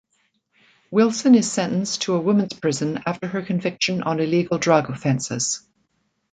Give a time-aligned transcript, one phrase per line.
[0.89, 5.61] Wilson is sentenced to a women's prison after her conviction on illegal drug offenses.